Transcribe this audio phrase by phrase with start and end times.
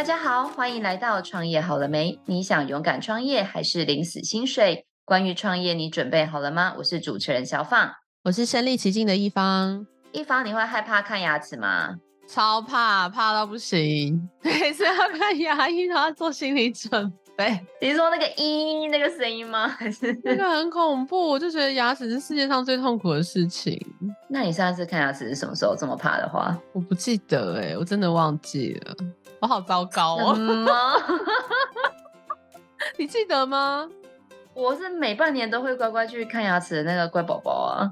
[0.00, 2.18] 大家好，欢迎来到创业好了没？
[2.24, 4.86] 你想勇敢创业还是领死薪水？
[5.04, 6.72] 关于创业，你准备好了吗？
[6.78, 7.92] 我是主持人小放，
[8.24, 9.86] 我是身历其境的一方。
[10.12, 11.96] 一方，你会害怕看牙齿吗？
[12.26, 14.26] 超怕，怕到不行。
[14.42, 17.60] 每次要看牙医，都要做心理准备。
[17.82, 19.68] 你说那个“咦”那个声音吗？
[19.68, 21.28] 还 是那个很恐怖？
[21.28, 23.78] 我就觉得牙齿是世界上最痛苦的事情。
[24.30, 25.76] 那你上次看牙齿是什么时候？
[25.76, 28.96] 这么怕的话，我不记得哎、欸，我真的忘记了。
[29.40, 30.36] 我好糟糕哦！
[32.96, 33.88] 你记得吗？
[34.52, 37.90] 我是每半年都会乖乖去看牙齿的那个乖宝宝啊！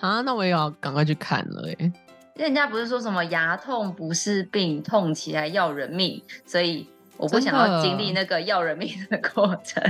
[0.00, 1.92] 啊，那我也要赶快去看了哎！
[2.34, 9.82] 人家不是说什么牙痛不是病，痛起来要人命，所以我不想要经历那个要人命的过程。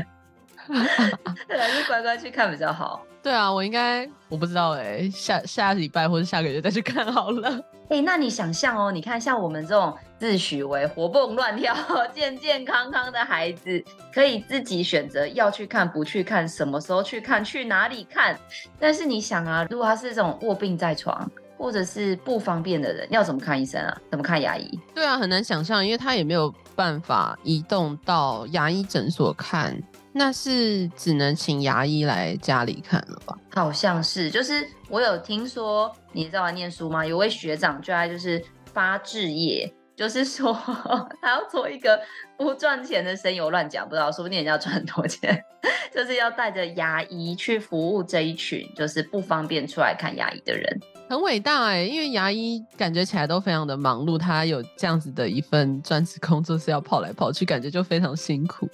[1.49, 3.07] 还是乖乖去看比较好。
[3.23, 7.63] 对啊，我应该我不知道哎，下下礼拜或者下个月再去看好了。
[7.91, 11.75] 哎、欸，那你想象哦，你看像我们这种自诩为活蹦乱跳、
[12.15, 18.39] 健健康康的孩子，可以自己选择要去看不去看，什么时候去看，去哪里看。
[18.79, 24.01] 但是你想啊，如果他是这种卧病在床或者是不方便的人，要怎么看医生啊？
[24.09, 24.79] 怎么看牙医？
[24.95, 29.77] 对啊，很难想象，因为他也没有办法移动到牙医诊所看。
[30.13, 33.37] 那是只能请牙医来家里看了吧？
[33.53, 37.05] 好像是，就是我有听说，你在玩念书吗？
[37.07, 40.53] 有位学长就在就是发志业，就是说
[41.23, 42.01] 他要做一个
[42.37, 45.43] 不赚钱的生意，我乱讲，不知道说不定人家赚很多钱，
[45.95, 58.69] 就是要带着牙医去服务这一群就是不方便出来看牙医的人，很伟大哎、因为牙医感觉起来都非常的忙碌，他有这样子的一份专职工作是要跑来跑去，感觉就非常辛苦。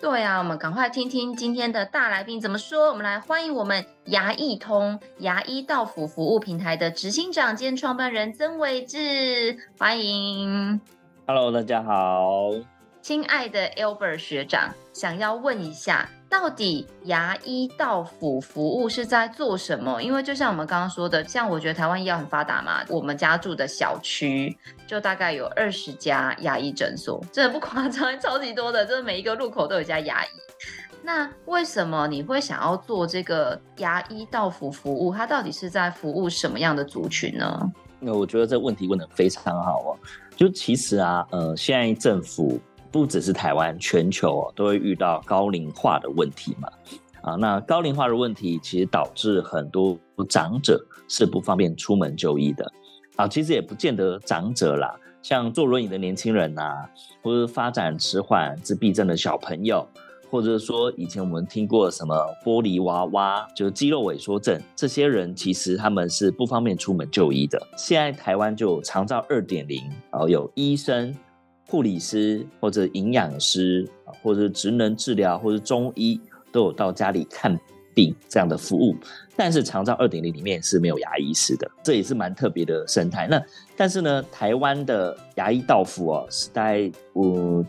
[0.00, 2.88] 对啊，我们赶快听听今天的大来宾怎么说。
[2.88, 10.80] 我们来欢迎我们牙医通牙医到府服务平台的执行长兼创办人曾伟志，欢迎。
[11.26, 12.50] Hello，大家好。
[13.02, 20.00] 亲爱的 Albert 学长，想要问一下，到底牙医到府服务是在做什么？
[20.00, 30.28] 因为就像我们刚刚说的，像我觉得台湾医药很发达嘛，我们家住的小区就大概有二十家牙医诊所，真的不夸张， 超级多的，就是每一个路口都有一家牙医。
[31.02, 35.12] 那为什么你会想要做这个牙医到府服务？
[35.12, 37.72] 它到底是在服务什么样的族群呢？
[37.98, 39.98] 那我觉得这个问题问得非常好哦。
[40.36, 42.60] 就其实啊，呃，现在政府。
[42.92, 46.68] 不只是台湾，全球哦都会遇到高龄化的问题嘛。
[47.22, 52.72] 啊，那高龄化的问题其实导致很多长者是不方便出门就医的。
[53.16, 56.90] 啊，其实也不见得长者啦，像坐轮椅的年轻人呐、啊，
[57.22, 59.86] 或者发展迟缓、自闭症的小朋友，
[60.30, 67.60] 或者说以前我们听过什么玻璃娃娃，就是肌肉萎缩症，这些人其实他们是不方便出门就医的。
[67.76, 71.14] 现在台湾就长照二点零，然后有医生。
[71.70, 73.88] 护理师或者营养师，
[74.22, 76.20] 或者职能治疗或者中医
[76.50, 77.56] 都有到家里看
[77.94, 78.96] 病这样的服务，
[79.36, 83.28] 但是长照二点零里面是没有牙医师的，这也是蛮特别的生态。
[83.28, 83.40] 那
[83.76, 86.90] 但是呢，台湾的牙医到府哦，是在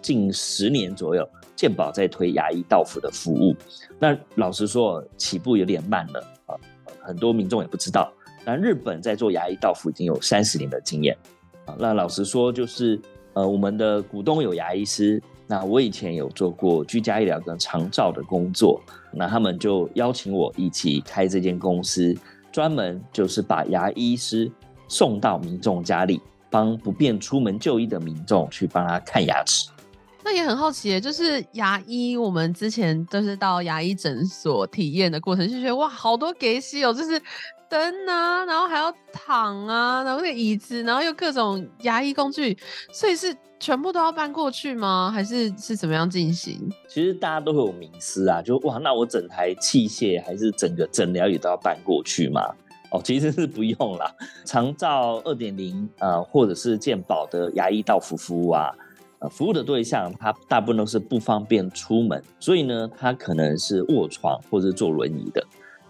[0.01, 3.55] 近十年左右，健保在推牙医到府的服务。
[3.99, 6.57] 那老实说，起步有点慢了啊，
[7.01, 8.11] 很多民众也不知道。
[8.43, 11.15] 那日本在做牙医到府已经有三十年的经验
[11.67, 11.75] 啊。
[11.77, 12.99] 那老实说，就是。
[13.33, 18.81] 呃，我们的股东有牙医师，那我以前有做过居家医疗跟长照的工作，
[19.13, 22.13] 那他们就邀请我一起开这间公司，
[22.51, 24.51] 专门就是把牙医师
[24.87, 29.69] 送到民众家里，帮不便出门就医的民众去帮他看牙齿。
[30.23, 37.21] 那也很好奇，就是牙医，我们之前都是到牙医诊所体验的过程，就觉得哇，好多给戏哦，就是。
[37.71, 42.57] 灯啊，然后还要躺啊，然后那椅子，然后又各种牙医工具，
[42.91, 45.09] 所以是全部都要搬过去吗？
[45.09, 46.69] 还是是怎么样进行？
[46.89, 52.41] 其实大家都会有迷思啊，就哇，那我整台器械还是整个诊疗也都要搬过去吗？
[52.91, 54.13] 哦，其实是不用啦。
[54.43, 58.69] 长照二点零啊，或者是健保的牙医到府服务啊，
[59.19, 65.41] 呃，服务的对象他大部分都是不方便出门，所以呢，他可能是卧床或者是坐轮椅的。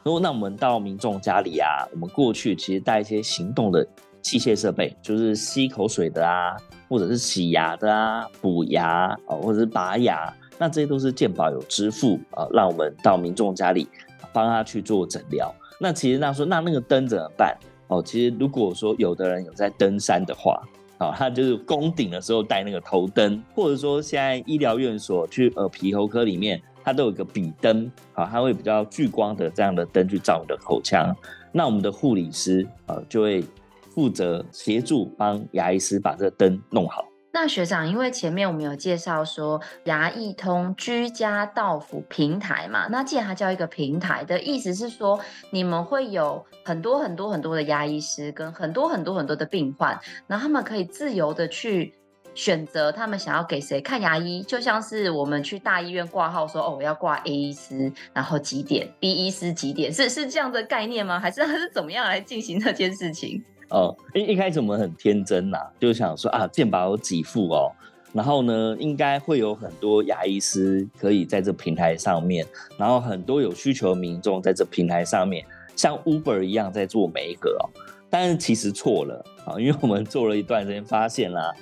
[0.03, 3.87] 如果那我们到民众家里啊，我们过去其实带一些行动的
[4.23, 6.57] 器械设备，就是吸口水的啊，
[6.89, 13.87] 或者是洗牙的啊，补牙啊，或者是拔牙，那这些都是健保有支付啊，让我们到民众家里
[14.33, 15.53] 帮他去做诊疗。
[15.79, 17.55] 那其实那说那那个灯怎么办？
[17.87, 20.59] 哦，其实如果说有的人有在登山的话，
[20.97, 26.59] 啊，他就是攻顶的时候带那个头灯，或者说现在医疗院所去耳鼻喉科里面。
[26.83, 31.15] 它都有一个笔灯，啊，它会比较聚光的这样的灯去照你的口腔。
[31.51, 33.43] 那我们的护理师啊，就会
[33.89, 37.05] 负责协助帮牙医师把这个灯弄好。
[37.33, 45.17] 那学长，因为前面我们有介绍说牙医通居家到府平台嘛，那既然它叫一个平台的意思是说，
[45.49, 51.93] 你们会有很多很多很多的牙医师跟很多很多很多的病患，然后他们可以自由的去
[52.33, 61.19] 选择他们想要给谁看牙医，就像是我们去大医院挂号说哦，我要挂 A 医师，然后几点，B 医师几点，是是这样的概念吗？
[61.19, 63.43] 还是还是怎么样来进行这件事情？
[63.69, 67.71] 哦，一一开始我们很天真呐、啊，就想说啊，健保有给付哦，
[68.13, 72.45] 然后呢，应该会有很多牙医师可以在这平台上面，
[72.77, 75.45] 然后很多有需求的民众在这平台上面，
[75.75, 77.63] 像 Uber 一样在做每一个哦。
[78.09, 81.53] 但是其实错了啊，因为我们做了一段时间，发现啦，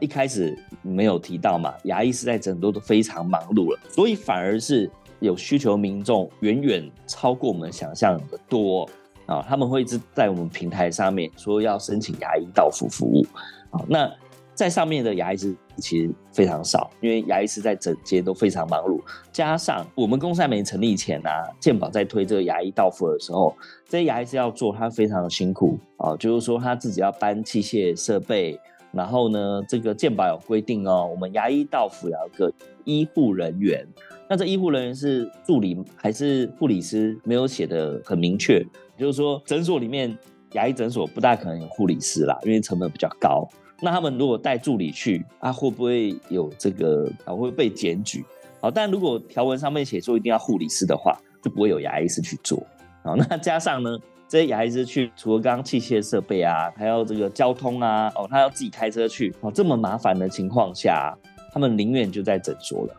[0.00, 4.90] 一开始没有提到嘛，牙医师在诊所都非常忙碌了，所以反而是
[5.20, 8.88] 有需求民众远远超过我们想象的多。
[9.26, 13.24] 啊，他们会一直在我们平台上面说要申请牙医到府服务，
[13.70, 14.12] 啊，那
[14.52, 19.00] 在上面的牙医师其实非常少，因为牙医师在整街都非常忙碌，
[19.32, 23.54] 加上我们公司还没成立前啊，健保在推这个牙医到府的时候，
[23.88, 28.58] 这些牙医师要做，他非常的辛苦啊，就是说他自己要搬器械设备，
[28.92, 32.52] 然后呢，这个健保有规定哦，我们牙医到府要有个
[32.84, 33.86] 医护人员，
[34.28, 37.18] 那这医护人员是助理还是护理师？
[37.24, 38.64] 没有写得很明确。
[38.98, 40.16] 就是说，诊所里面
[40.52, 43.48] 牙医诊所不大可能有护理师啦，因为成本比较高。
[43.80, 47.34] 那他们如果带助理去，啊，会不会有这个啊？
[47.34, 48.24] 会被检举？
[48.60, 52.62] 好，但如果条文上面写说一定要护理师的话，就不会有牙医师去做。
[53.02, 53.98] 好，那加上呢，
[54.32, 61.14] 这些牙医师去，除了刚刚器械设备啊，还有这个交通啊，哦，他要自己开车去，哦，这么麻烦的情况下，
[61.52, 62.96] 他们宁愿就在诊所了。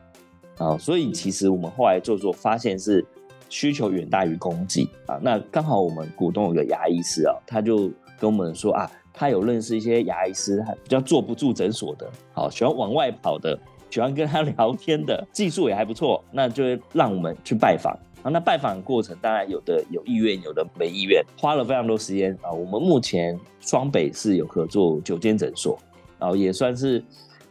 [0.59, 3.03] 啊，所以其实我们后来做做发现是。
[3.50, 7.88] 需求远大于供给啊，那刚好我们股东有个牙医师啊，他就
[8.19, 13.56] 跟我们说啊，他有认识一些牙医师，他比较坐不住诊所的，好喜欢往外跑的，
[13.91, 18.31] 喜欢跟他聊天的，技术也还不错，那就会让我们去拜访啊。
[18.31, 22.52] 那拜访过程当然有的有意愿，有的没意愿，花了非常多时间啊。
[22.52, 25.78] 我们目前双北是有合作九间诊所，
[26.18, 27.04] 然后也算是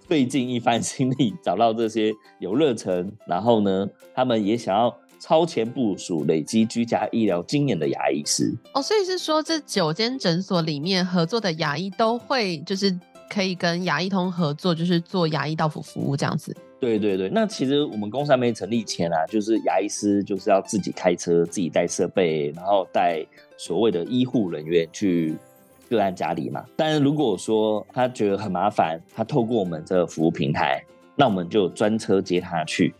[0.08, 4.92] 费尽一番 心力找到这些有热忱，然后呢，他们也想要。
[5.24, 12.92] 超前部署、累积居家医疗经验的牙医师哦，所以是说这九间诊所里面合作的牙医都会就是
[13.30, 16.52] 可以跟牙医通合作，就是做牙医到府服务这样子。
[16.82, 23.24] 对对对，那其实我们公司还没成立前啊，就是牙医师就是要自己开车、自己带设备，然后带
[23.56, 25.36] 所谓的医护人员去
[25.88, 26.64] 个案家里嘛。
[26.74, 30.84] 但是如果说他觉得很麻烦，他透过我们这个服务平台，
[31.14, 32.92] 那我们就专车接他去，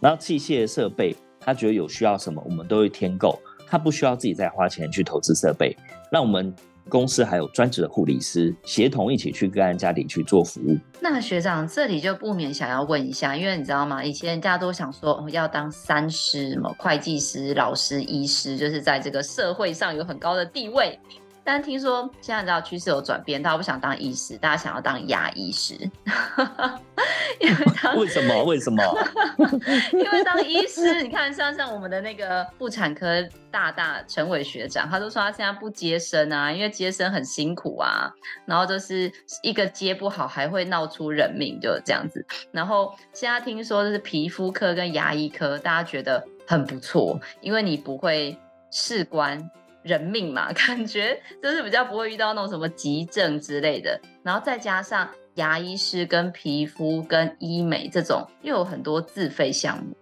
[0.00, 1.16] 然后器械设备。
[1.42, 5.74] 他觉得有需要什么，我们都会添购，他不需要自己再花钱去投资设备。
[6.12, 6.54] 那我们
[6.90, 10.76] 公司还有专职的护理师协同一起去个案家里去做服务。
[11.00, 14.04] 那学长这里就不免想要问一下，因为你知道吗？
[14.04, 20.98] 以前人家都想说要当三师，什么会计师、老师、医师，就是在这个社会上有很高的地位。
[21.52, 25.74] 但听说现在你知道趋势有转变，大家不想当医师，大家想要当牙医师。
[27.40, 28.44] 因为当为什么？
[28.44, 28.80] 为什么？
[29.92, 33.20] 因为当医师，你看像像我们的那个妇产科
[33.50, 38.08] 大大陈伟学长，他都说他现在不接生啊，因为接生很辛苦啊，
[38.46, 42.24] 然后就是一个接不好还会闹出人命，就这样子。
[42.52, 48.38] 然后现在听说就是皮肤科跟牙医科，大家觉得很不错，因为你不会
[48.70, 49.50] 事关。
[49.82, 59.96] 人命嘛， 感觉就是比较不会遇到那种什么急症之类的，然后再加上牙医师跟皮肤跟医美这种又有很多自费项目，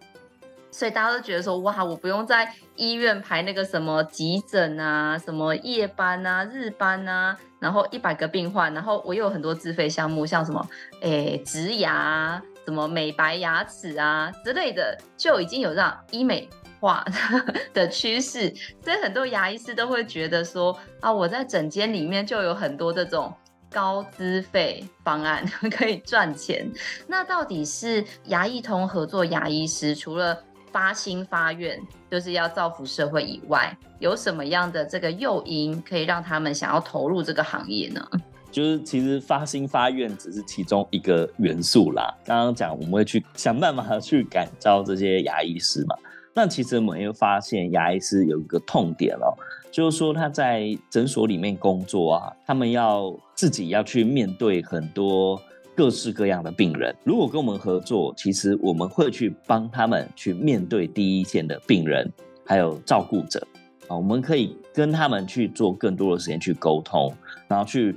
[0.71, 10.67] 所以大家都觉得说哇，我不用在医院排那个什么急诊啊、什么夜班啊、日班啊，然后一百个病患，然后我又有很多自费项目，像什么
[11.03, 16.49] 诶植牙、什么美白牙齿啊之类的，就已经有让医美。
[16.81, 17.05] 化
[17.75, 23.33] 的趋势，所以很多牙医师都会觉得说啊，我在诊间里面就有很多这种
[23.71, 26.71] 高资费方案 可以赚钱。
[27.07, 31.81] 那到底是牙医通合作牙医师，除了发心发愿
[32.11, 38.07] 就是要造福社会以外，有什么样的这个诱因可以让他们想要投入这个行业呢？
[38.51, 42.15] 就是其实发心发愿只是其中一个元素啦。
[42.25, 45.95] 刚刚讲我们会去想办法去感召这些牙医师嘛。
[46.39, 49.35] 那其实我们又发现，牙医师有一个痛点哦，
[49.73, 55.43] 就是说他在诊所里面工作啊，他们要自己要去面对很多
[55.75, 56.95] 各式各样的病人。
[57.03, 62.09] 如果跟我们合作，其实我们会去帮他们去面对第一线的病人，
[62.47, 63.45] 还有照顾者
[63.89, 67.13] 啊，我们可以跟他们去做更多的时间去沟通，
[67.49, 67.97] 然后去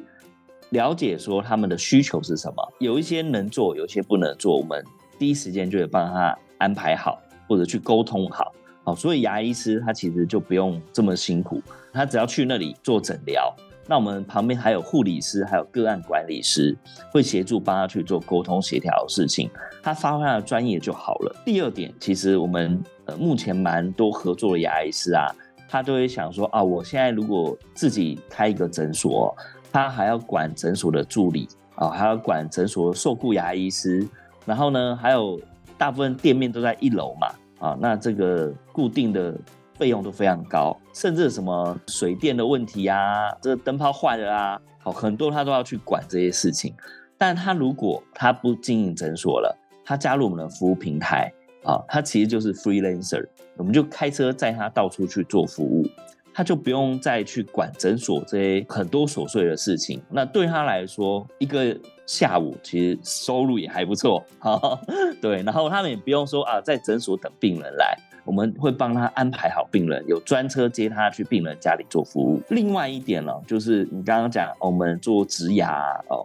[0.71, 4.83] 了解说他们的需求是什么，有一些能做，有些不能做，我们
[5.19, 7.21] 第一时间就会帮他安排好，
[7.51, 8.53] 或者去沟通好。
[8.85, 13.53] 好，所以牙医师他其实就不用这么辛苦，他只要去那里做诊疗。
[13.87, 16.73] 那我们旁边还有护理师，还有个案管理师，
[17.11, 19.49] 会协助帮他去做沟通协调的事情。
[19.83, 21.35] 他发挥他的专业就好了。
[21.43, 25.27] 第二点，其实我们呃目前蛮多合作的牙医师啊，
[25.67, 29.35] 他都会想说啊，我现在如果自己开一个诊所，
[29.71, 34.07] 他还要管诊所的助理啊，还要管诊所的受雇牙医师，
[34.45, 35.39] 然后呢，还有
[35.81, 39.35] 大部分店面都在一楼嘛，啊，那这个固定的。
[39.79, 46.71] 费用都非常高，甚至什么水电的问题啊，这个灯泡坏了啊，好，很多他都要去管这些事情。
[47.17, 51.33] 但他如果他不经营诊所了，他加入我们的服务平台
[51.63, 55.83] 啊，他其实就是 freelancer，我们就开车载他到处去做服务，
[56.31, 59.99] 他就不用再去管诊所这些很多琐碎的事情。
[60.11, 61.75] 那对他来说，一个
[62.11, 64.77] 下午其实收入也还不错， 哈，
[65.21, 65.41] 对。
[65.43, 67.97] 然后他们也不用说啊，在诊所等病人来。
[68.23, 72.39] 我们会帮他安排好病人，有专车接他去病人家里做服务。
[72.49, 76.23] 另外一点呢，就是你刚刚讲，我们做植牙哦，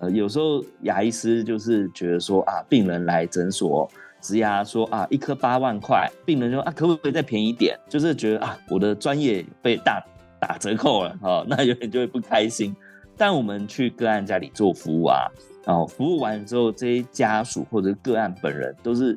[0.00, 3.88] 呃，有时候牙医师就是觉得说啊，病人来诊所
[4.20, 7.78] 植牙，说啊，一颗八万块，病人说啊，可不可以再便宜点？
[7.88, 10.04] 就是觉得啊，我的专业被大
[10.40, 12.74] 打折扣了哦， 那有点就会不开心。
[13.16, 15.26] 但我们去个案家里做服务啊，
[15.64, 19.16] 然哦，服务完之后，这些家属或者个案本人都是。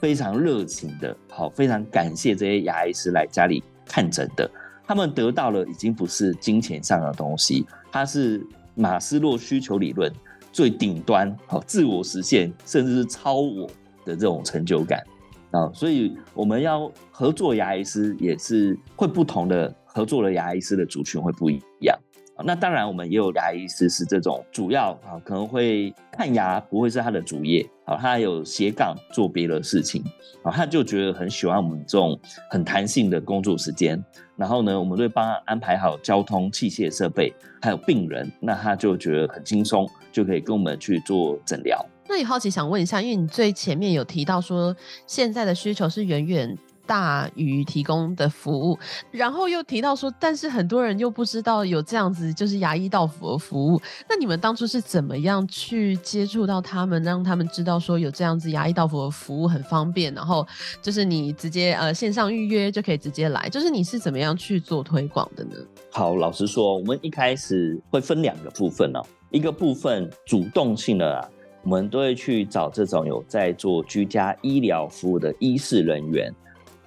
[0.00, 4.50] 非常热情的，好，非常感谢这些牙医师来家里看诊的。
[4.86, 8.42] 他们得到了已经不是金钱上的东西，它是
[8.74, 10.10] 马斯洛需求理论
[10.54, 13.66] 最顶端，好，自我实现，甚至是超我
[14.06, 15.04] 的这种成就感
[15.50, 15.70] 啊。
[15.74, 21.94] 所以我们要合作牙医师，也是会不同的合作的牙医师的族群会不一样。
[22.44, 30.04] 那当然，我们也有牙医师是这种主要啊，可能会看牙，不会是他的主业好，他有斜杠做别的事情
[30.42, 32.18] 啊，他就觉得很喜欢我们这种
[32.50, 34.02] 很弹性的工作时间。
[34.36, 41.84] 然后呢，我们会帮他安排好交通、器械、设备，还有病人，那他就觉得很轻松，就可以跟我们去做诊疗。
[42.08, 44.74] 那也好奇想问一下，因为你最前面有提到说，
[45.06, 46.56] 现在的需求是远远。
[46.86, 48.78] 大于提供的服务，
[49.10, 53.80] 然后又提到说，但是很多人又不知道有这样子，就是牙医到府的服务。
[54.08, 60.46] 那你们当初是怎么样去接触到他们，让他们知道说有这样子牙医到府的服务很方便，然后
[60.82, 65.56] 就是你直接呃线上预约就可以直接来，就是你是怎么样去做推广的呢？
[65.90, 71.28] 好，老实说，我们一开始会分两个部分哦，一个部分主动性的啊，
[71.62, 76.34] 我们都会去找这种有在做居家医疗服务的医事人员。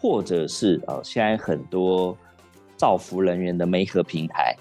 [0.04, 2.18] 或者是呃，现在很多
[2.76, 4.54] 造福人员的媒合平台，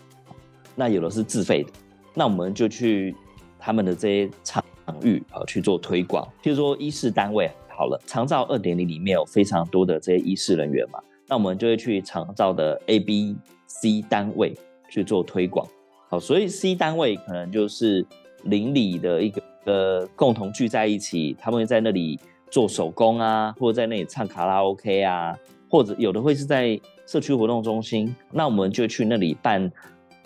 [0.77, 1.73] 那有的是自费的，
[2.15, 3.13] 那我们就去
[3.59, 4.65] 他们的这些场
[5.03, 6.25] 域啊去做推广。
[6.45, 14.57] 譬如说医事单位好了，长照二点零里面有非常多的这些医事人员嘛，那我们就会去长照的 A、B、C 单位
[14.89, 15.67] 去做推广。
[16.09, 18.07] 好，所以 C 单位可能就是
[18.45, 22.17] 邻里的一个呃共同聚在一起，他们在那里。
[22.53, 25.35] 做手工啊，或者在那里唱卡拉 OK 啊，
[25.71, 29.73] 或者有的会是在社区活动中心，那我们就去那里办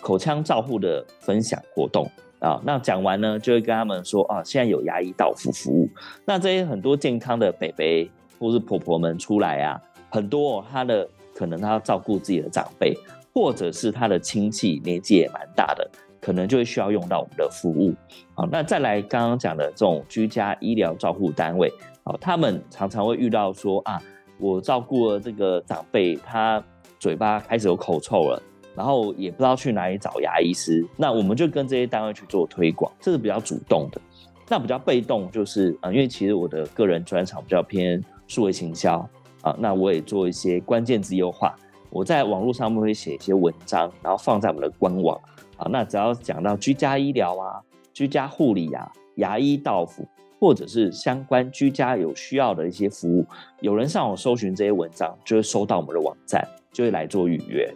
[0.01, 2.05] 口腔照护的分享活动
[2.39, 2.61] 啊。
[2.65, 5.89] 那讲完呢，就会跟他们说啊，现在有牙医到府服务。
[6.25, 12.93] 那这些很多健康的伯伯或是婆婆们出来啊，很多、哦、他的可能他要照顾自己的长辈，
[13.33, 17.93] 或者是他的亲戚年纪也蛮大的，可能就会需要用到我们的服务。
[18.35, 21.71] 好，那再来刚刚讲的这种居家医疗照护单位。
[22.21, 24.01] 他们常常会遇到说啊，
[24.37, 26.63] 我照顾了这个长辈，他
[26.99, 28.41] 嘴巴开始有口臭了，
[28.75, 30.85] 然后也不知道去哪里找牙医师。
[30.95, 33.99] 那我们就跟这些单位去做推广，这是比较主动的。
[34.47, 38.97] 那比较被动就是啊，因为其实我的个人专长比较偏数位行销
[39.41, 41.55] 啊，那我也做一些关键字优化。
[41.89, 45.19] 我在网络上面会写一些文章，然后放在我们的官网
[45.57, 45.67] 啊。
[45.71, 47.61] 那只要讲到居家医疗啊、
[47.93, 50.07] 居家护理啊、牙医到府。
[50.39, 53.25] 或者是相关居家有需要的一些服务，
[53.59, 57.71] 有人上网搜寻这些文章，就会收到我们的网站，就会来做预约。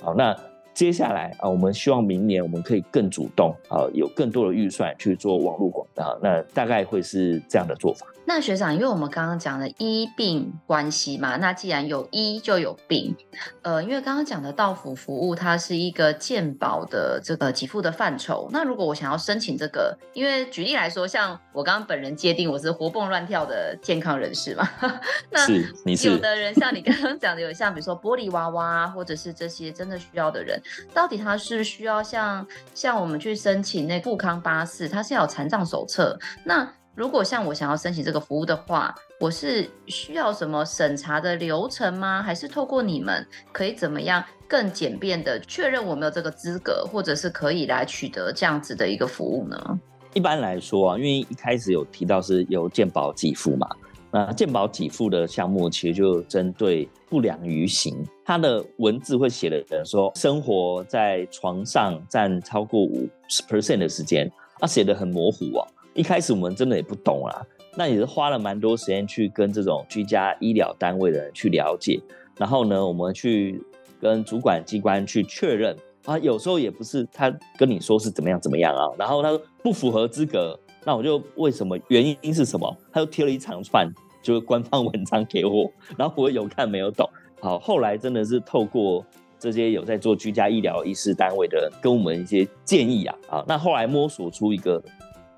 [0.00, 0.36] 好，那
[0.74, 8.06] 接下来啊，我们希望明年我们可以更主动啊，有更多的预算去做网络广告，那大概会是这样的做法。
[8.24, 13.14] 那学长，因为我们刚刚讲的医病关系嘛，那既然有医就有病，
[13.62, 18.48] 呃，因为刚刚讲的到府服务，它是一个健保的这个给付的范畴。
[18.52, 24.68] 那如果我想要申请这个，因为举例来说，像我刚刚本人界定我是活蹦乱跳的健康人士嘛，
[25.30, 30.60] 那是你是有的人像你刚刚讲的，有像比如说玻璃娃娃，或者是这些真的需要的人，
[30.94, 36.18] 到底他是需要像像我们去申请那富康巴士，他是要有残障手册。
[36.44, 42.22] 那如果像我想要申请这个服务的话，我是需要什么审查的流程吗？
[42.22, 49.80] 还是透过你们可以怎么样更简便的确认我没有这个资格，或者是可以来取得这样子的一个服务呢？
[50.12, 53.66] 一般来说啊，因为一开始有提到是由健保给付嘛，
[54.10, 65.66] 那健保给付的项目其实就针对不良于行，它的文字会写的人说生活在床上占超过五十 percent 的时间，它写的很模糊啊。
[65.94, 67.42] 一开始我们真的也不懂啊，
[67.76, 72.00] 那也是花了蛮多时间去跟这种居家医疗单位的人去了解，
[72.38, 73.62] 然后呢，我们去
[74.00, 75.76] 跟主管机关去确认。
[76.04, 82.76] 啊，有时候也不是他跟你说是怎么样怎么样啊，然后他说不符合资格，那我就为什么原因是什么？
[82.90, 83.88] 他就贴了一长串
[84.20, 87.08] 就是官方文章给我，然后我有看没有懂。
[87.40, 89.06] 好，后来真的是透过
[89.38, 94.82] 这些有在做居家医疗医师单位的跟我们一些建议啊，啊，那后来摸索出一个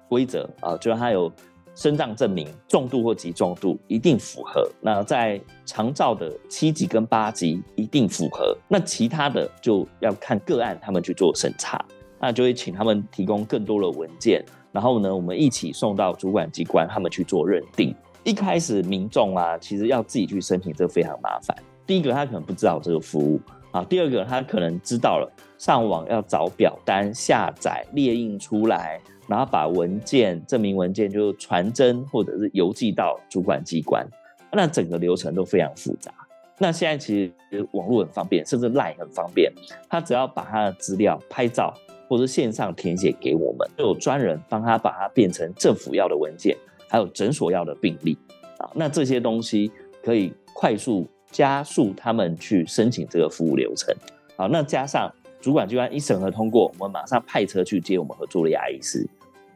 [0.09, 1.33] 规则啊，就是他有。
[1.77, 11.85] 身障证明重度或极重度一定符合，那在长照的七级跟八级一定符合，那其他的就要看个案他们去做审查，
[12.21, 17.93] 那就会请他们提供更多的文件，然后呢，我们一起送到主管机关他们去做认定。
[18.23, 21.57] 一开始民众啊，其实要自己去申请，这非常麻烦。
[21.85, 23.41] 第一个他可能不知道这个服务
[23.75, 28.99] 啊，第二个他可能知道了，上网要找表单下载列印出来。
[29.27, 34.07] 然后把文件证明文件就传真或者是邮寄到主管机关，
[34.53, 36.13] 那整个流程都非常复杂。
[36.59, 39.51] 那现在其实网络很方便，甚至 LINE 很方便，
[39.89, 41.73] 他只要把他的资料拍照
[42.07, 46.55] 或者线上填写给我们，就有专人帮他把它变成政府要的文件，
[46.87, 48.19] 还有诊所要的病历
[48.59, 48.69] 啊。
[48.75, 53.93] 那这些东西可以快速加速他们去申请这个服务流程。
[54.39, 55.13] 好，那加上。
[55.43, 59.07] 主管机关一审核通过，我们马上派车去接我们合作的牙医师，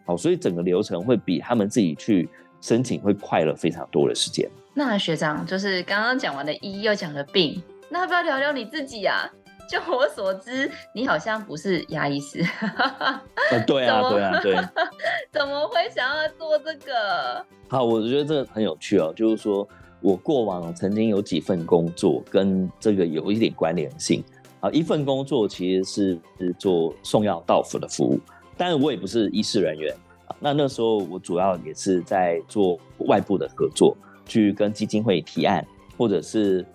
[0.05, 2.29] 好，所以整个流程会比他们自己去
[2.61, 4.47] 申请会快了非常多的时间。
[4.75, 9.27] 那学长就是刚刚讲完的医，又讲了病，那要不要聊聊你自己啊？
[9.67, 12.45] 就我所知，你好像不是牙医师。
[13.51, 14.57] 呃、对啊， 对啊，对。
[15.33, 17.43] 怎么会想要做这个？
[17.71, 19.67] 好，我觉得这个很有趣哦，就是说
[20.01, 24.23] 我过往曾经有几份工作跟这个有一点关联性。
[24.61, 28.19] 啊，一份工作其实是是做送药到府的服务，
[28.57, 29.95] 但我也不是医事人员
[30.27, 30.35] 啊。
[30.41, 35.65] 那那时候我主要也是在做外部的合作，去跟基金会提案，
[35.97, 36.67] 或者是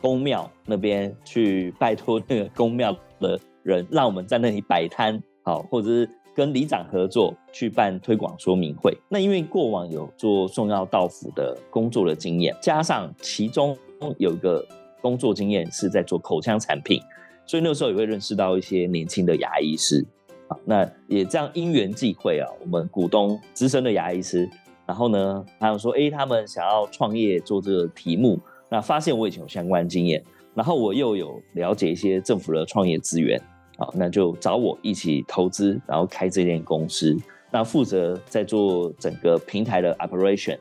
[0.00, 8.96] 公庙那边去拜托那个公庙的人，让我们在那里摆摊，好，或者是跟里长合作去办推广说明会。
[9.08, 13.76] 那因为过往有做送药到府的工作的经验，加上其中
[14.18, 14.64] 有一个
[15.00, 17.00] 工作经验是在做口腔产品。
[17.44, 20.06] 所以那时候也会认识到一些年轻的牙医师，
[20.46, 24.48] 啊，那也这样因缘际会啊，我们股东资深的牙医师，
[24.86, 30.22] 然后呢，还有说，哎，他们想要创业做这个题目，那发现我以前有相关经验，
[30.54, 33.42] 然后我又有了解一些政府的创业资源，
[33.78, 37.16] 啊，那就找我一起投资，然后开这间公司，
[37.50, 40.58] 那负责在做整个平台的 operation，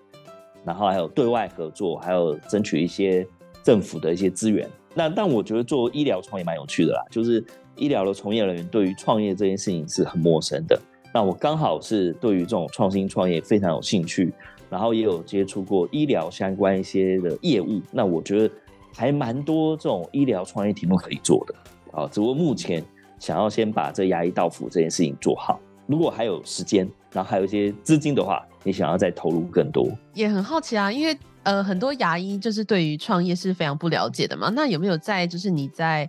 [0.64, 3.26] 然后还有对外合作，还有争取一些
[3.64, 4.70] 政府的一些资源。
[4.94, 7.44] 那但我觉得做医疗创业蛮有趣的啦，就是
[7.76, 10.80] 医疗的从业人员对于创业这件事情是很陌生的。
[11.14, 14.34] 那我刚好是对于这种创新创业非常有兴趣，
[14.70, 17.82] 然后也有接触过医疗相关一些的业务。
[17.92, 18.54] 那我觉得
[18.94, 21.56] 还蛮多这种医疗创业题目可以做的
[21.92, 22.84] 啊，只不过目前
[23.22, 25.60] 想要先把这牙医到府这件事情做好。
[25.86, 31.16] 如果还有时间，然后还有一些资金的话，你想要再投入更多，也很好奇啊，因为。
[31.44, 34.52] 呃，很多牙医就是对于创业是非常不了解的嘛。
[34.56, 36.08] 那有没有在就是你在，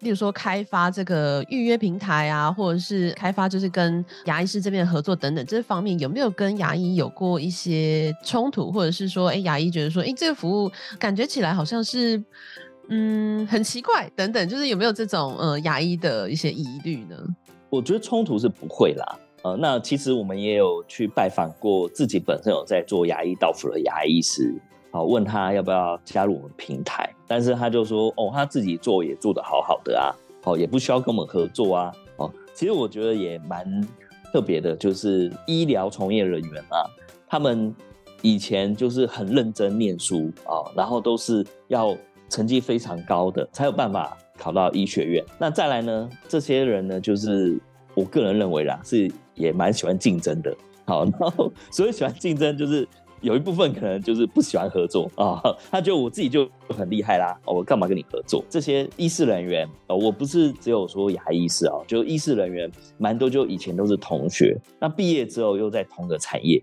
[0.00, 12.22] 例如说开发这个预约平台啊，或者是开发就是跟牙医师这边的合作等等这方面，有没有跟牙医有过一些冲突，或者是说，哎，牙医觉得说，哎，这个服务感觉起来好像是，
[12.88, 17.16] 嗯，很奇怪等等，就是有没有这种呃牙医的一些疑虑呢？
[17.68, 19.18] 我觉得冲突是不会啦。
[19.42, 24.54] 呃，那其实我们也有去拜访过自己本身有在做牙医到府的牙医师，
[24.90, 30.10] 好，问他要不要加入我们平台，但是他就说，哦，他自己做也做得好好的啊，
[30.42, 33.64] 好，也不需要跟我们合作啊，哦，其实我觉得也蛮
[34.32, 36.86] 特别的，就是医疗从业人员啊，
[37.28, 37.72] 他们
[38.22, 41.96] 以前就是很认真念书啊，然后都是要
[42.28, 45.24] 成绩非常高的才有办法考到医学院。
[45.38, 47.58] 那再来呢，这些人呢，就是
[47.94, 49.10] 我个人认为啦，是。
[49.36, 52.88] 也蛮喜欢竞争的，好， 然后所以喜欢竞争就是
[53.20, 55.38] 有一部分可能就是不喜欢合作啊，
[55.70, 58.42] 他觉得我自己就很厉害啦，我干嘛跟你合作？
[58.48, 66.58] 这些医师人员啊，我不是只有说牙医师啊，就医师人员蛮多，就以前都是同学，那毕业之后又在同个产业，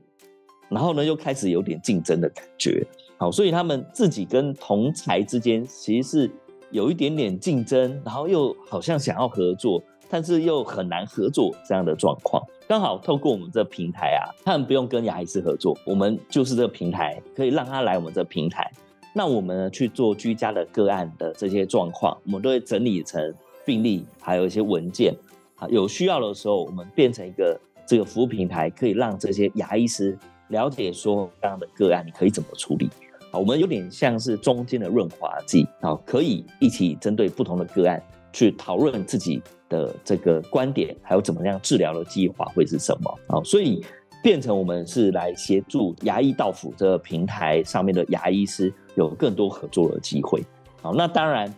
[0.69, 2.84] 然后呢又开始有点竞争的感觉，
[3.17, 6.32] 好，所以他们自己跟同才之间其实是
[6.71, 9.82] 有一点点竞争，然后又好像想要合作。
[10.10, 18.71] 但是又很难合作这样的状况，刚好透过我们这平台啊，他们不用跟牙医师合作，我们就是这个平台，可以让他来我们这平台。
[19.12, 23.34] 那我们呢去做居家的个案的这些状况，我们都会整理成
[23.65, 25.15] 病历，还有一些文件。
[25.56, 30.15] 啊，有需要的时候，我们变成一个这个服务平台，可以让这些牙医师
[30.49, 32.89] 了解说这样的个案你可以怎么处理。
[33.32, 38.01] 啊，我们有点像是中间的润滑剂啊，可以一起针对不同的个案
[38.32, 39.41] 去讨论自己。
[39.69, 43.41] 的这个观点，还有怎么样治疗的计划会是什么啊？
[43.43, 43.84] 所以
[44.21, 50.43] 变成我们是来协助牙医到府这个平台上面的牙医师有更多合作的机会。
[50.79, 51.51] 好，那当然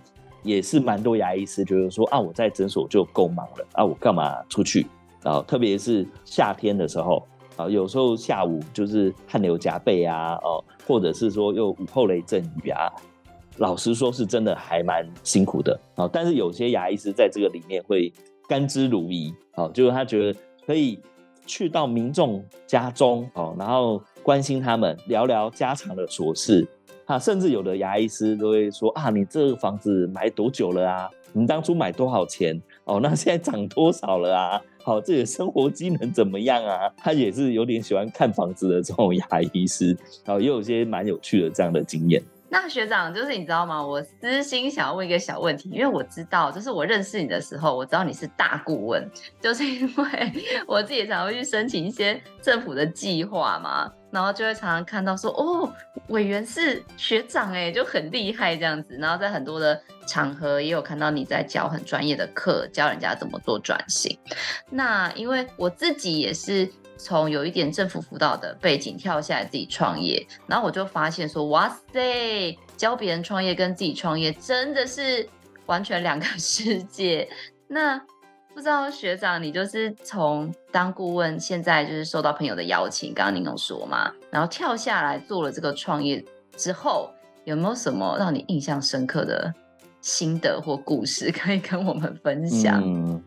[0.44, 4.88] 也是蛮多牙医师觉得说啊，我在诊所就够忙了啊，我干嘛出去
[5.24, 5.42] 啊？
[5.42, 12.92] 特别是夏天的时候啊，有时候下午就是汗流浃背啊，哦，或者是说又午后雷阵雨啊。
[13.58, 16.10] 老实说，是真的还蛮辛苦的啊。
[16.12, 18.12] 但是有些牙医师在这个里面会
[18.50, 21.00] 甘之如饴，好，就是他觉得可以
[21.46, 26.68] 去到民众家中，哦，然后关心他们，聊聊家常的琐事，
[27.06, 31.10] 啊，甚至有的牙医师都会说啊，你这个房子买多久了啊？
[31.38, 32.60] 你当初买多少钱？
[32.86, 34.62] 哦，那现在涨多少了啊？
[34.82, 36.90] 好，这个生活机能怎么样啊？
[36.96, 42.24] 他也是有点喜欢看房子的这种牙医师，好，也有些蛮有趣的这样的经验。
[42.58, 43.86] 那学长就是你知道吗？
[43.86, 49.06] 我私心想要问一个小问题，因为我知道，就是我认识你的时候，我知道你是大顾问，
[49.42, 50.34] 就是因为
[50.66, 55.70] 我自己也会去申请一些政府的计划嘛，然后就会常常看到说，哦，
[56.08, 64.18] 委员是学长哎，就很厉害这样子，然后在很多的场合也有看到你在教很专业的课，教人家怎么做转型。
[64.70, 66.72] 那因为我自己也是。
[66.98, 75.28] 从有一点政府辅导的背景跳下来自己创业，然后我就发现说，哇塞，教别人创业跟自己创业真的是
[75.66, 77.28] 完全两个 世界。
[77.68, 77.98] 那
[78.54, 86.24] 不知道学长，你就是从当顾问，现在就是受到朋友的邀请，刚刚您有说嘛，然后跳下来做了这个创业
[86.56, 87.10] 之后，
[87.44, 89.54] 有没有什么让你印象深刻的
[90.00, 92.82] 心得或故事可以跟我们分享？
[92.86, 93.22] 嗯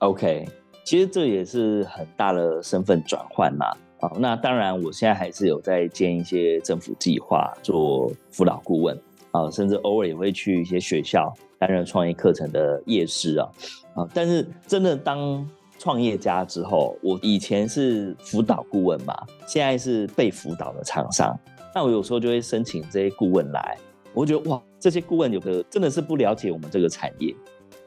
[0.00, 0.46] ，OK。
[0.84, 8.94] 其实这也是很大的身份转换嘛，好，那当然我现在还是有在兼一些政府计划做辅导顾问
[9.30, 13.48] 啊，甚至偶尔也会去一些学校担任创业课程的业师啊，
[13.94, 19.16] 啊，但是真的当创业家之后，我以前是辅导顾问嘛，
[19.46, 21.34] 现在是被辅导的厂商，
[21.74, 23.78] 那我有时候就会申请这些顾问来，
[24.12, 27.34] 我觉得哇，这些顾问有的真的是不了解我们这个产业。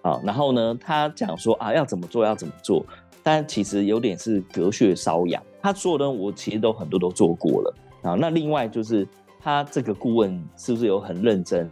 [0.07, 2.85] 啊，然后呢，他讲说啊，要怎么做，要怎么做，
[3.21, 5.43] 但其实有点是隔靴搔痒。
[5.61, 8.13] 他做的，我其实都很多都做过了啊。
[8.13, 9.05] 那另外就是
[9.37, 11.69] 他这个顾问是不是有很认真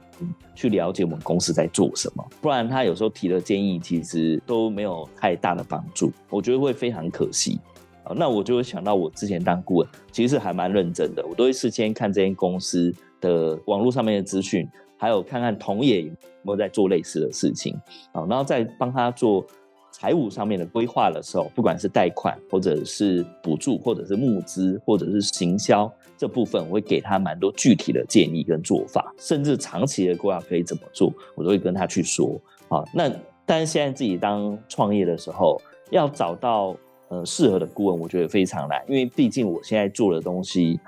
[0.53, 2.25] 去了解我们公司在做什么？
[2.41, 7.57] 不然他有时候提的建议其实都没有太大的帮助，我觉得会非常可惜
[8.03, 8.11] 啊。
[8.17, 14.67] 那我就会想到我之前当顾问，其实还蛮认真的，我都会事先看这间公司的网络上面的资讯。
[15.05, 17.79] 还有看看同业有没有在做类似的事情
[18.11, 19.45] 啊，然后在帮他做
[19.91, 32.83] 财务上面的规划的时候，不管是贷款或者是补助，或者是募资，或者是行销这部分，我会给他蛮多具体的建议跟做法，甚至长期的规划可以怎么做，我都会跟他去说啊。
[32.91, 33.07] 那
[33.45, 36.75] 但是现在自己当创业的时候，要找到
[37.09, 40.79] 呃适合的顾问，我觉得非常难，因为毕竟我现在做的东西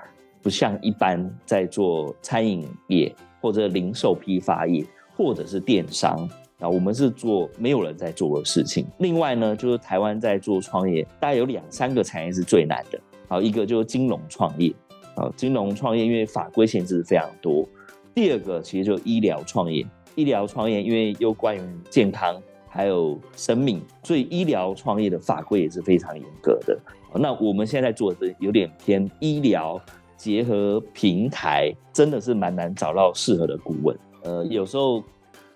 [0.42, 3.14] 不像一般在做餐饮业。
[3.40, 4.84] 或者零售批发业，
[5.16, 8.86] 或者是电商啊，我们是做没有人在做的事情。
[8.98, 14.72] 另外呢，就是台湾在做创业，大概有两三个产业是最难的啊，一个就是金融创业
[15.14, 17.66] 啊，金融创业因为法规限制非常多。
[18.14, 26.78] 第二个其实就是医疗创业，医疗创业因为又关于健康还有生命，所以医疗创业的法规也是非常严格的。
[27.14, 29.80] 那我们现在做的有点偏医疗。
[30.18, 35.02] 结合平台真的是蛮难找到适合的顾问，呃，有时候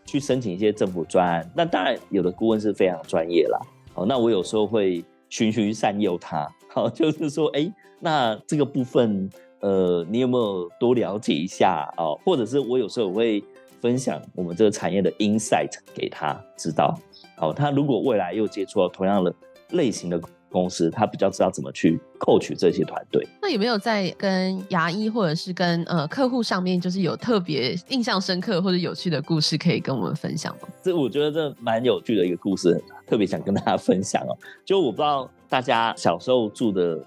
[0.07, 3.61] 去申请一些政府专案，那当然有的顾问是非常专业啦，
[3.93, 9.29] 好，那我有时候会循循善诱他，好， 就是说，哎、欸，那这个部分，
[9.61, 11.93] 呃，你有没有多了解一下？
[11.97, 12.19] 哦？
[12.25, 13.43] 或者是我有时候我会
[13.81, 16.97] 分享我们这个产业的 insight 给他知道，
[17.37, 19.35] 好，他如果未来又接触到同样的
[19.71, 20.21] 类型的
[20.53, 23.27] 公司，他比较知道怎么去 coach 这些团队。
[23.41, 30.69] 那有没有在跟牙医或者是跟呃客户上面，就是有特别印象深刻或者有趣的故事可以跟我们分享吗？
[30.83, 34.37] 这我觉得这蛮有趣的一个故事，特别想跟大家分享哦。
[34.65, 36.99] 就我不知道大家小时候住的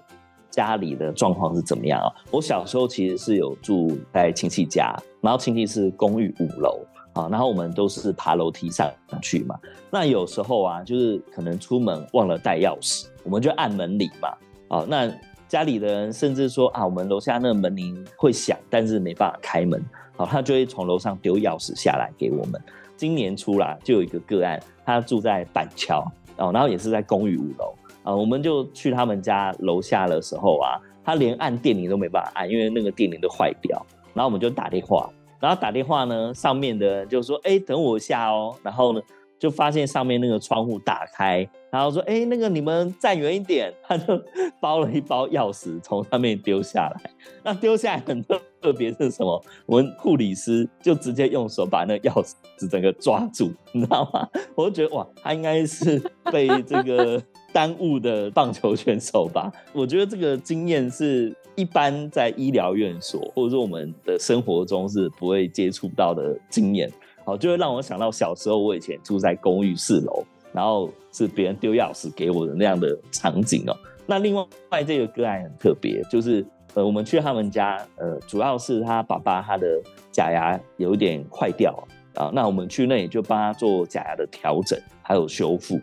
[0.50, 2.08] 家里的状况是怎么样啊？
[2.30, 6.80] 我小时候其实是有住在亲戚家，然后亲戚是公寓五楼。
[7.16, 9.58] 啊，然后我们都是爬楼梯上去嘛。
[9.90, 14.28] 那有时候啊，就是可能出门忘了带钥匙，我们就按门铃嘛。
[14.68, 15.10] 啊，那
[15.48, 19.82] 家里的人甚至说啊，我们楼下那个门铃会响，但是没办法开门。
[20.16, 22.60] 好，他就会从楼上丢钥匙下来给我们。
[22.96, 27.74] 今年初啦，就有一个个案，他住在板桥，哦，然后也是在公寓五楼。
[28.02, 33.84] 啊，我们就去他们家楼下的时候啊，他连按电铃都没办法按，因为那个电铃都坏掉。
[34.12, 35.10] 然后我们就打电话。
[35.40, 39.00] 然后打电话呢，上面的人就说：“哎，等我一下哦。”然后呢，
[39.38, 44.22] 就发现上面那个窗户打开，然后说：“哎，那个你们站远一点。”他就
[44.60, 47.10] 包了一包钥匙从上面丢下来。
[47.42, 49.42] 那丢下来很特别是什么？
[49.66, 54.28] 我们护理师就直接用手把那个钥匙整个抓住，你知道吗？
[54.54, 55.98] 我就觉得哇，他应该是
[56.32, 57.22] 被这个。
[57.52, 66.90] 耽误的棒球选手吧，我觉得这个经验是一般在医疗院所或者说我们的生活中是不会接触到的经验，
[67.24, 73.76] 好，就会让我想到小时候我以前住在公寓四楼，然后是别人丢钥匙给我的那样的场景哦。
[74.06, 74.34] 那另
[74.70, 79.66] 外这个个案很特别，就是呃我们去他们家，呃主要是他爸爸他的
[80.12, 81.72] 假牙有一点坏掉
[82.14, 85.80] 啊，那我们去那里就帮他做假牙的调整还有修复。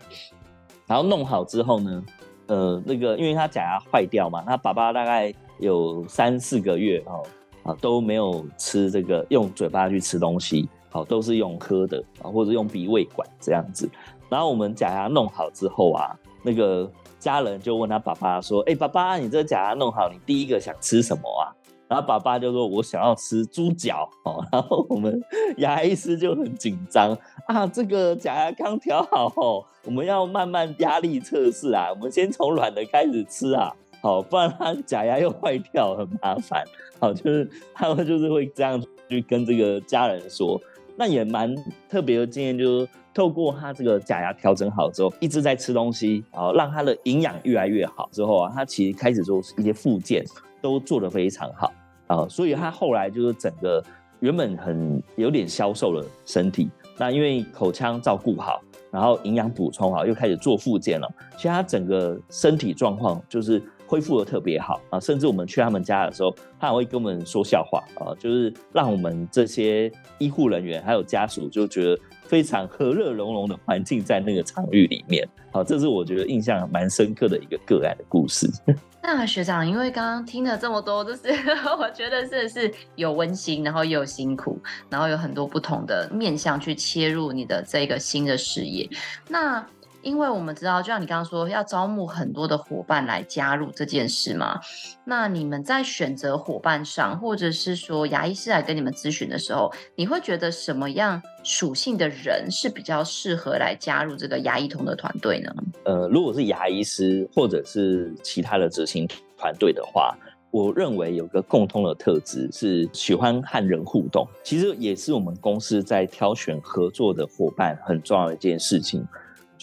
[0.86, 2.04] 然后弄好之后呢，
[2.46, 7.22] 呃，那个因为他假牙坏掉嘛，他爸爸大概有三四个月哦，
[7.62, 13.88] 啊都没有吃这个用嘴巴去吃东西，好都是用喝的啊，或者用鼻胃管这样子。
[14.28, 16.10] 然后我们假牙弄好之后啊，
[16.42, 21.54] 那个家人就问他爸爸说：“哎，爸爸，你这个假牙弄好，你第一个想吃什么啊？”
[21.86, 24.42] 然后爸爸就说：“我想要吃猪脚哦。
[24.50, 25.22] ”然后我们
[25.58, 33.72] 牙医师就很紧张啊，这个假牙刚调好哦，我们要慢慢压力测试啊，我们先从软的开始吃啊，
[34.04, 36.62] 好，不然他假牙又坏掉，很麻烦。
[37.00, 40.60] 好，就是他们就是会这样去跟这个家人说，
[40.94, 41.56] 那也蛮
[41.88, 50.22] 特别的经验，就是透过他这个假牙调整好之后，一直在吃东西，然后，让他的营养越来越好之后啊，他其实开始做一些复健。
[50.60, 51.70] 都做得非常好
[52.06, 53.84] 啊，所以他后来就是整个
[54.20, 78.50] 原本很有点消瘦的身体，那因为口腔照顾好，然后营养补充好，又开始做复健了，其实他整个身体状况就是恢复得特别好啊，甚至我们去他们家的时候，他还会跟我们说笑话啊，就是让我们这些医护人员还有家属就觉得非常和乐融融的环境在那个场域里面，好，这是我觉得印象蛮深刻的一个个案的故事。
[79.06, 81.28] 那学长，因为刚刚听了这么多，就是
[81.78, 88.88] 我觉得是是有温馨，然后又有辛苦，然后有很多不同的面向去切入你的这个新的事业。
[89.28, 89.64] 那
[90.04, 94.60] 因为我们知道，就像你刚刚说，要招募很多的伙伴来加入这件事嘛。
[95.04, 105.50] 那你们在选择伙伴上，或者是说牙医师来跟你们咨询的时候，你会觉得什么样属性的人是比较适合来加入这个牙医通的团队呢？
[105.84, 110.14] 呃，如果是牙医师或者是其他的执行团队的话，
[110.50, 114.28] 我认为有个共通的特质是喜欢和人互动。
[114.42, 119.02] 其实也是我们公司在挑选合作的伙伴很重要的一件事情。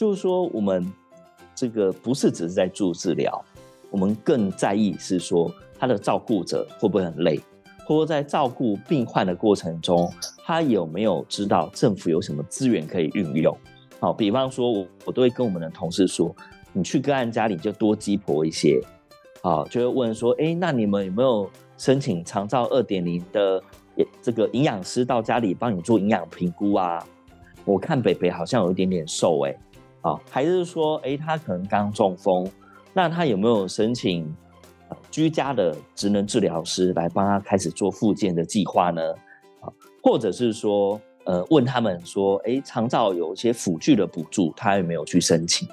[0.01, 0.91] 就是说，我们
[1.53, 3.39] 这个不是只是在做治疗，
[3.91, 7.39] 我们更在意是说他的照顾者会不会很累，
[7.85, 10.11] 或者在照顾病患的过程中，
[10.43, 13.55] 他有没有知道政府有什么资源可以运用？
[13.99, 16.35] 好，比方说，我我都会跟我们的同事说，
[16.73, 18.81] 你去个案家里就多鸡婆一些，
[19.43, 23.61] 好，就会问说，哎，那你们有没有申请长照二点零的
[24.19, 27.05] 这个营养师到家里帮你做营养评估啊？
[27.65, 29.55] 我看北北好像有一点点瘦，哎。
[30.01, 32.49] 啊，还是说，哎，他可能刚中风，
[32.93, 34.35] 那他有没有申请
[35.09, 39.13] 居家的职能治疗师来帮他开始做复健的计划呢？
[39.61, 39.69] 啊，
[40.01, 45.67] 或者是说，呃，问他们说，哎，长照有一些辅具的补助，他有没有去申请？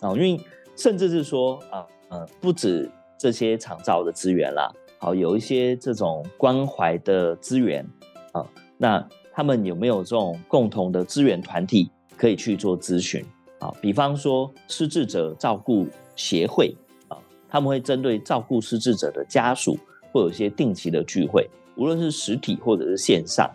[0.00, 0.40] 啊，因为
[0.76, 7.84] 甚至是说，啊，呃，不止这些长照的资源啦，好，有一些这种关怀的资源，
[8.32, 8.46] 啊，
[8.78, 13.24] 那他们有没有这种共同的资源团体可以去做咨询？
[13.64, 16.76] 啊比方说失智者照顾协会
[17.08, 17.16] 啊，
[17.48, 19.78] 他们会针对照顾失智者的家属，
[20.12, 23.50] 会有一些定期的聚会，无论是实体或者是线上，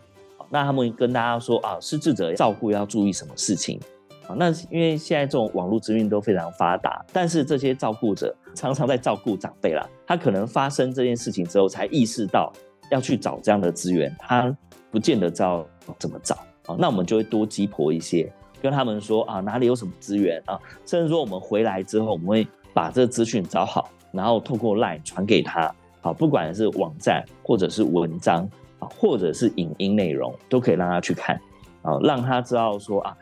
[0.49, 3.79] 那他们跟大家说啊，失智者照顾要注意什么事情
[4.27, 12.51] 啊，那因为现在这种网络资讯都非常发达，但是这些照顾者常常在照顾长辈啦，他可能发生这件事情之后才意识到
[12.89, 14.55] 要去找这样的资源，他
[14.89, 15.65] 不见得知道
[15.99, 16.75] 怎么找啊。
[16.79, 20.41] 那我们就会多鸡婆一些，跟他们说啊，哪里有什么资源？
[20.45, 25.73] 啊，甚至说我们回来之后，我们会把这个资讯找好，然后透过 LINE 传给他。
[26.01, 31.35] 好，不管是网站或者是文章啊，或者是影音内容，都可以让他去看。
[31.81, 33.15] 啊，让他知道说啊，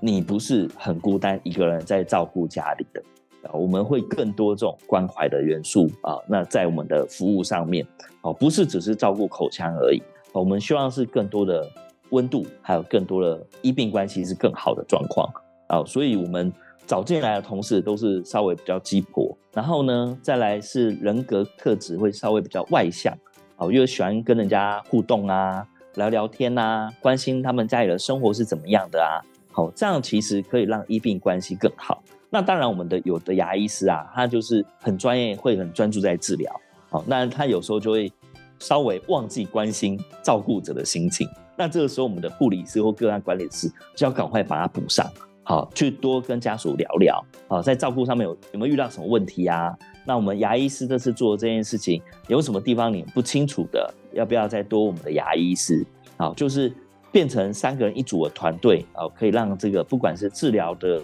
[0.00, 3.02] 你不是很孤单一个人在照顾家里的。
[3.48, 7.86] 啊，我们会更多这种关怀的元素啊，那在我们的服务上面。
[8.22, 10.02] 哦，不是只是照顾口腔而已，
[10.32, 11.68] 我们希望是更多的
[12.10, 15.28] 温度，还有更多的医病关系是更好的状况
[15.68, 16.52] 啊，所以我们。
[16.86, 23.16] 找进来的同事都是稍微比较鸡婆，然后呢，再来是人格特质会稍微比较外向，
[23.56, 29.16] 哦，又喜欢跟人家互动啊，聊聊天啊，关心他们家里的生活是怎么样的啊，
[29.50, 32.02] 好，这样其实可以让医病关系更好。
[32.28, 36.54] 那当然，我们的有的牙医师啊，他就是很专业，会很专注在治疗，
[36.90, 38.12] 好，那他有时候就会
[38.58, 45.10] 稍微忘记关心照顾者的心情，那这个时候我们的护理师或个案管理师就要赶快把它补上。
[45.46, 47.22] 好，去多跟家属聊聊。
[47.48, 49.76] 好，在照顾上面有有没有遇到什么问题啊？
[50.06, 53.92] 那我们牙医师这次做的这件事情，有什么地方你不清楚的？
[54.14, 55.84] 要不要再多我们的牙医师？
[56.16, 56.72] 好，就是
[57.12, 61.02] 变成三个人一组的团队，啊，可以让这个不管是治疗的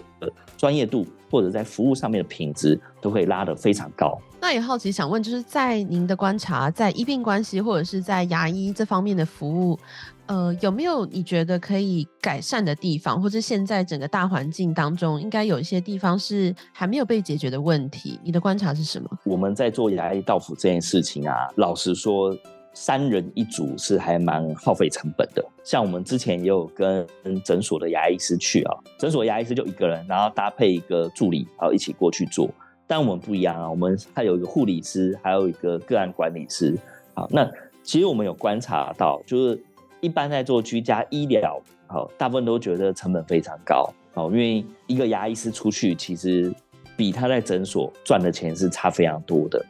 [0.57, 4.17] 专业度，或者在服务上面的品质，都可以拉得非常高。
[4.39, 9.77] 那也好奇想问，就是在您的观察，在医病关系或者是在牙医这方面的服务。
[10.27, 18.17] 呃，有没有你觉得可以改善的地方，或者现在整个大环境当中，应该有一些地方是还没有被解决的问题？
[18.23, 19.09] 你的观察是什么？
[19.25, 22.33] 我们在做牙医到府这件事情啊，老实说，
[22.73, 25.45] 三人一组是还蛮耗费成本的。
[25.65, 27.05] 像我们之前也有跟
[27.43, 32.49] 诊所的牙医师去啊，诊所牙医师就一个人，然后搭配一个助理，然后一起过去做。
[32.91, 36.77] 但我们不一样啊，我们还有一个护理师，还有一个个案管理师。
[37.13, 37.49] 好，那
[37.81, 39.63] 其实我们有观察到，就是。
[40.01, 46.51] 一般在做居家医疗，好，大部分都觉得成本非常高，好，因为一个牙医师出去，其实
[46.97, 49.63] 比他在诊所赚的钱是差非常多的，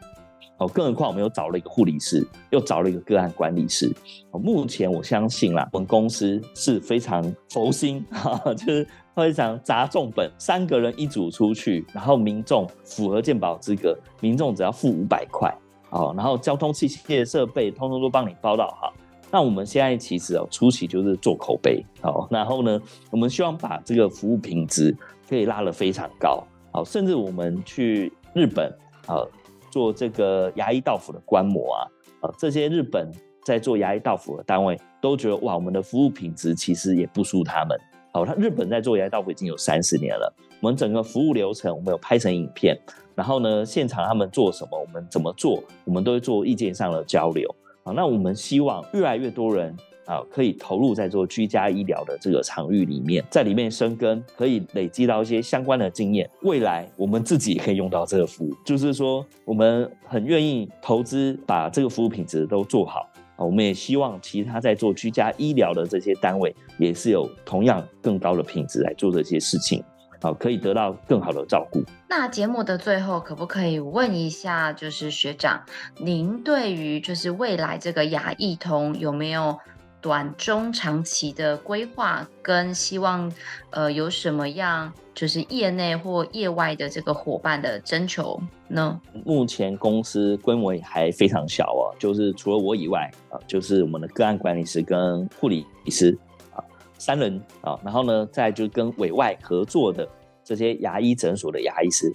[0.58, 3.92] 哦，更何况我们又找了一个护理师，又找了一个个案管理师，
[4.32, 15.54] 目前我相信啦，我们公司是非常佛心，哈，就是非常砸重本，三个人一组出去，然后民众符合鉴保资格，民众只要付五百块，
[15.90, 18.94] 哦，然后交通器械设备通通都帮你包到好。
[19.34, 24.96] 那我们现在其实哦，初期就是做口碑，哦，然后呢，我们希望把这个服务品质
[25.30, 28.70] 可以拉得非常高，好，甚至我们去日本
[29.08, 29.24] 啊
[29.70, 31.80] 做这个牙医道府的观摩啊，
[32.22, 33.10] 啊，这些日本
[33.46, 37.80] 在做牙医道府的单位都觉得哇，我们的服务品质其实也不输他们，
[38.14, 42.78] 好，他日本在做牙医到府已经有三十年了，我们整个服务流程我们有拍成影片，
[43.16, 47.50] 然后呢，现场他们做什么，我们怎么做，我们都会做意见上的交流。
[47.84, 49.74] 好，那我们希望越来越多人
[50.06, 56.30] 啊，可以投入在做居家医疗的这个场域里面，在里面生根，可以累积到一些相关的经验。
[56.42, 63.08] 未来我们自己也可以用到这个服务，就是说我们很愿意投资，把这个服务品质都做好。
[63.44, 69.84] 我们也希望其他在做居家医疗的这些单位，也是有同样更高的品质来做这些事情。
[70.22, 71.84] 好，可以得到更好的照顾。
[72.08, 75.64] 那节目的最后，可不可以问一下，就是学长，
[75.98, 79.58] 您对于就是未来这个牙易通有没有
[80.00, 83.34] 短中长期的规划，跟希望
[83.72, 89.00] 呃有什么样就是业内或业外的这个伙伴的征求呢？
[89.26, 96.18] 目前公司规模还非常小哦，就是除了我以外啊，就是我们的个案管理师跟护理师
[96.56, 96.64] 啊。
[96.98, 100.08] 三人啊，然后呢，再就跟委外合作的
[100.44, 102.12] 这些牙医诊所的牙医师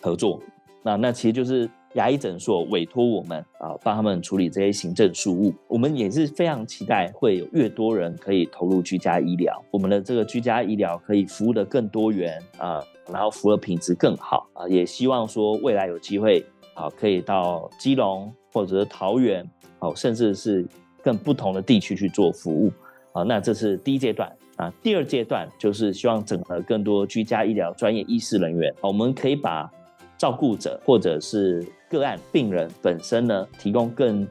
[0.00, 0.40] 合作，
[0.82, 5.52] 那那其实就是牙医诊所委托我们啊，帮他们处理这些行政事务。
[5.68, 19.46] 我们也是非常期待会有越多人可以投入居家医疗，我们的这个居家医疗可以服务得更多元啊，然后服务品质更好啊，也希望说未来有机会啊，可以到基隆或者是桃园
[19.80, 20.66] 哦，甚至是
[21.02, 22.72] 更不同的地区去做服务。
[23.12, 24.72] 啊，那这是第一阶段啊。
[24.82, 29.70] 第二阶段就是希望整合更多居家医疗专业医师人员，我们可以把
[30.16, 31.62] 照顾者或者是
[31.92, 34.26] 个案病人本身呢，提供更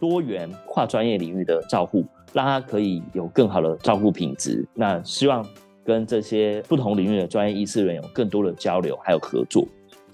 [0.00, 4.66] 多元跨专业领域的照护，让他可以有更好的照顾品质。
[4.74, 5.46] 那希望
[5.84, 9.64] 跟这些不同领域的专业医师人有更多的交流还有合作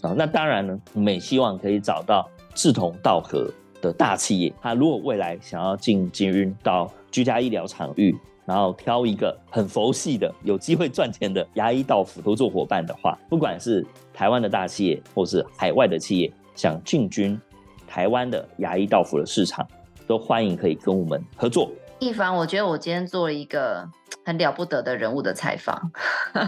[0.03, 0.15] 啊。
[0.15, 16.31] 那当然呢，我们也希望可以找到志同道合的大企业，他如果未来想要进捷运到居家医疗场域，然后挑一个很佛系的、有机会赚钱的牙医到府合作伙伴的话，不管是台湾的大企业或是海外的企业，
[16.61, 17.41] 想进军
[17.89, 19.67] 台湾的牙医道府的市场，
[20.07, 21.73] 都欢迎可以跟我们合作。
[22.01, 23.89] 一凡，我觉得我今天做了一个
[24.27, 25.91] 很了不得的人物的采访
[26.35, 26.43] 超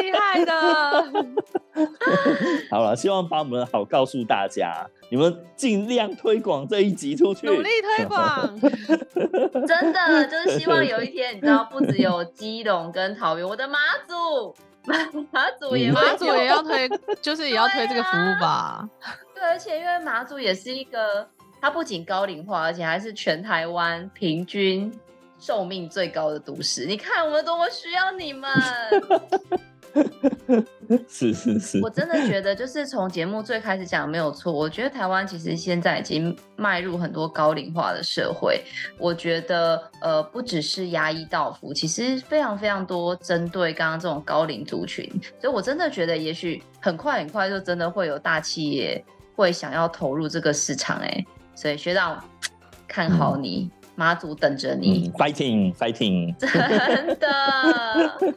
[0.00, 0.52] 厉害的。
[2.68, 8.58] 好了，希望把我们的好告诉大家，你们尽量推广这一集出去，努力推广。
[9.64, 13.78] 真的就是希望有一天，你知道， 不只有基隆跟桃园，我的马
[14.08, 14.52] 祖，
[15.30, 16.88] 马祖也马祖也要推，
[17.22, 18.88] 就是也要推这个服务吧。
[19.34, 21.28] 对，而且因为马祖也是一个。
[21.64, 24.92] 它不仅高龄化，而且还是全台湾平均
[25.38, 26.84] 寿命最高的都市。
[26.86, 28.50] 你看，我们多么需要你们！
[31.08, 34.52] 是是是，我真的觉得，就是从节目最开始讲没有错。
[34.52, 38.62] 我觉得台湾其实现在已经迈入很多高龄化的社会。
[38.98, 45.08] 我觉得，呃，不只是牙医到府，其实非常非常多针对刚刚这种高龄族群。
[45.40, 51.06] 所以我真的觉得，也许很快很快就真的会有大企业会想要投入这个市场，欸。
[51.06, 51.26] 哎。
[51.54, 52.22] 所以学长
[52.88, 57.28] 看好你，马祖等着你，fighting fighting，真的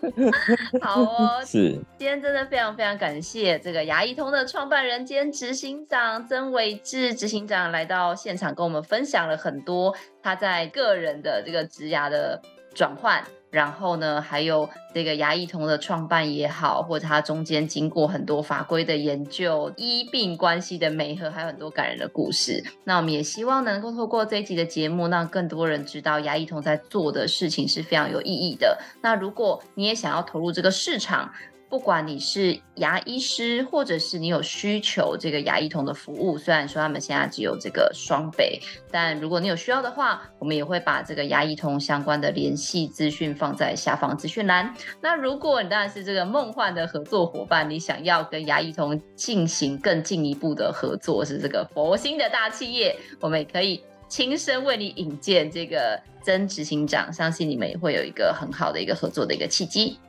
[0.82, 1.42] 好哦。
[1.46, 12.42] 是，今天真的非常非常感谢这个牙医通的创办人兼执行长曾伟志执行长来到现场，跟我们分享了很多他在个人的这个职涯的
[12.74, 13.24] 转换。
[13.56, 22.62] 然后呢，还有这个牙医童的创办也好，或者它中间经过很多法规的研究、医病关系的美和，还有很多感人的故事。
[22.84, 28.78] 那我们也希望能够透过这一集的节目，让更多人知道牙医童在做的事情是非常有意义的。
[29.02, 31.32] 那如果你也想要投入这个市场，
[31.68, 38.60] 不管你是牙医师，或者是你有需求这个牙医通的服务，虽然说他们现在只有这个双北，
[38.92, 44.74] 但如果你有需要的话，我们也会把这个牙医通相关的联系资讯放在下方资讯栏。
[45.02, 60.00] 那如果你当然是这个梦幻的合作伙伴，你想要跟牙医通进行更进一步的合作，是这个佛心的大企业，我们也可以亲身为你引荐这个曾执行长，相信你们也会有一个很好的一个合作的一个契机。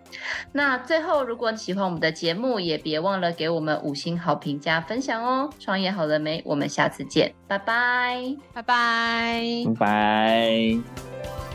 [0.52, 5.50] 那最后，如果你喜欢我们的节目，也别忘了给我们五星好评加分享哦！
[5.58, 6.42] 创业好了没？
[6.44, 11.45] 我们下次见，拜拜，拜拜，拜拜。